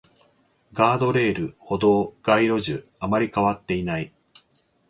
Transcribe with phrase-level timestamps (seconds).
[0.73, 4.11] ガードレール、歩道、街路樹、あまり変わっていない